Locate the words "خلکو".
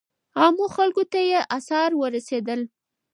0.75-1.03